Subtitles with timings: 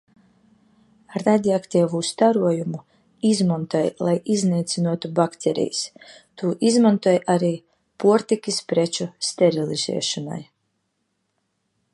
[1.23, 2.79] Radioaktīvo starojumu
[3.31, 5.85] izmanto lai iznīcinātu baktērijas,
[6.43, 7.53] to izmanto arī
[8.05, 10.43] pārtikas preču sterilizēšanai.